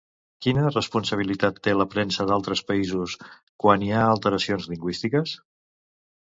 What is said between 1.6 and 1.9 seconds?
té, la